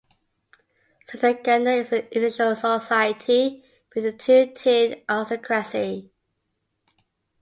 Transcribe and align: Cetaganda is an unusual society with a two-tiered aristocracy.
Cetaganda 1.07 1.77
is 1.79 1.91
an 1.91 2.07
unusual 2.15 2.55
society 2.55 3.63
with 3.93 4.03
a 4.03 4.11
two-tiered 4.11 5.03
aristocracy. 5.07 6.09